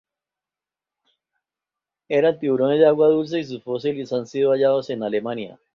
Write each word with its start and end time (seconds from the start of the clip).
Eran 2.09 2.39
tiburones 2.39 2.79
de 2.79 2.87
agua 2.87 3.09
dulce 3.09 3.39
y 3.39 3.43
sus 3.43 3.61
fósiles 3.61 4.11
han 4.11 4.25
sido 4.25 4.49
hallados 4.51 4.89
en 4.89 5.03
Alemania. 5.03 5.59